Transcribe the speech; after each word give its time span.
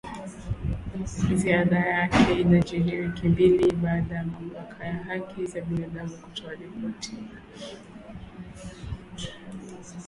Ziara 1.39 1.79
yake 1.95 2.39
inajiri 2.41 2.99
wiki 3.01 3.27
mbili 3.27 3.71
baada 3.73 4.15
ya 4.15 4.23
Mamlaka 4.23 4.85
ya 4.85 4.93
haki 5.03 5.45
za 5.45 5.61
binadamu 5.61 6.17
kutoa 6.17 6.51
ripoti 6.53 7.15